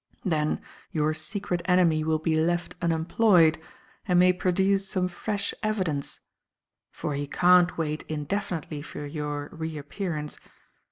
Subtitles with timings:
[0.25, 0.61] Then,
[0.91, 3.59] your secret enemy will be left unemployed
[4.07, 6.21] and may produce some fresh evidence
[6.89, 10.39] for he can't wait indefinitely for your reappearance.